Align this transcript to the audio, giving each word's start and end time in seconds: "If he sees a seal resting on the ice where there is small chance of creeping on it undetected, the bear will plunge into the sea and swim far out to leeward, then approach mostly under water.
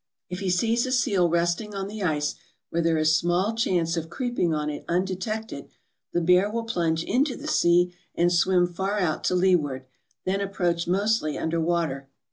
"If 0.31 0.39
he 0.39 0.49
sees 0.49 0.87
a 0.87 0.91
seal 0.91 1.29
resting 1.29 1.75
on 1.75 1.87
the 1.87 2.01
ice 2.01 2.33
where 2.71 2.81
there 2.81 2.97
is 2.97 3.15
small 3.15 3.53
chance 3.53 3.95
of 3.95 4.09
creeping 4.09 4.51
on 4.51 4.67
it 4.67 4.83
undetected, 4.89 5.69
the 6.11 6.21
bear 6.21 6.49
will 6.49 6.63
plunge 6.63 7.03
into 7.03 7.35
the 7.35 7.47
sea 7.47 7.93
and 8.15 8.33
swim 8.33 8.65
far 8.65 8.97
out 8.97 9.23
to 9.25 9.35
leeward, 9.35 9.85
then 10.25 10.41
approach 10.41 10.87
mostly 10.87 11.37
under 11.37 11.61
water. 11.61 12.09